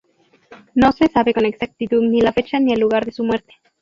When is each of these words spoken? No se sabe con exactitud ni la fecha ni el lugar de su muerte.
No 0.73 0.91
se 0.93 1.09
sabe 1.09 1.31
con 1.31 1.45
exactitud 1.45 2.01
ni 2.01 2.21
la 2.21 2.33
fecha 2.33 2.59
ni 2.59 2.73
el 2.73 2.79
lugar 2.79 3.05
de 3.05 3.11
su 3.11 3.23
muerte. 3.23 3.53